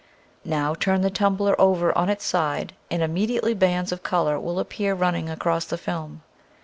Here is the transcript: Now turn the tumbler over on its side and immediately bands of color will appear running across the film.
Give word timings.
Now 0.45 0.73
turn 0.73 1.01
the 1.01 1.11
tumbler 1.11 1.55
over 1.61 1.95
on 1.95 2.09
its 2.09 2.25
side 2.25 2.73
and 2.89 3.03
immediately 3.03 3.53
bands 3.53 3.91
of 3.91 4.01
color 4.01 4.39
will 4.39 4.57
appear 4.59 4.95
running 4.95 5.29
across 5.29 5.65
the 5.65 5.77
film. 5.77 6.23